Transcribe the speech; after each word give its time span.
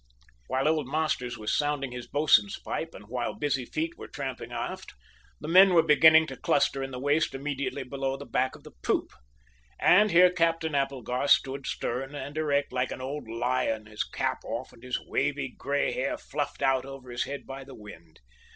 While 0.47 0.67
old 0.67 0.87
Masters 0.87 1.37
was 1.37 1.55
sounding 1.55 1.91
his 1.91 2.07
boatswain's 2.07 2.57
pipe 2.57 2.95
and 2.95 3.05
while 3.05 3.35
busy 3.35 3.65
feet 3.65 3.99
were 3.99 4.07
tramping 4.07 4.51
aft, 4.51 4.95
the 5.39 5.47
men 5.47 5.75
were 5.75 5.83
beginning 5.83 6.25
to 6.25 6.35
cluster 6.37 6.81
in 6.81 6.89
the 6.89 6.97
waist 6.99 7.35
immediately 7.35 7.83
below 7.83 8.17
the 8.17 8.25
back 8.25 8.55
of 8.55 8.63
the 8.63 8.71
poop. 8.81 9.11
And 9.79 10.09
here 10.09 10.31
Captain 10.31 10.73
Applegarth 10.73 11.29
stood 11.29 11.67
stern 11.67 12.15
and 12.15 12.35
erect 12.35 12.73
like 12.73 12.89
an 12.91 12.99
old 12.99 13.29
lion, 13.29 13.85
his 13.85 14.03
cap 14.03 14.39
off 14.43 14.73
and 14.73 14.81
his 14.81 14.97
wavy 15.05 15.49
grey 15.49 15.91
hair 15.91 16.17
fluffed 16.17 16.63
out 16.63 16.83
over 16.83 17.11
his 17.11 17.25
head 17.25 17.45
by 17.45 17.63
the 17.63 17.75
wind. 17.75 18.21